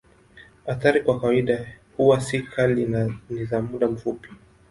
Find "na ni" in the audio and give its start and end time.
2.85-3.45